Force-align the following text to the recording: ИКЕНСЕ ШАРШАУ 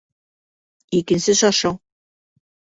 ИКЕНСЕ 0.97 1.33
ШАРШАУ 1.39 1.75